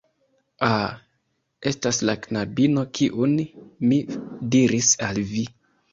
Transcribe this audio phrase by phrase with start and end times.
[0.67, 0.87] Ah,
[1.71, 3.35] estas la knabino kiun
[3.91, 4.03] mi
[4.57, 5.45] diris al vi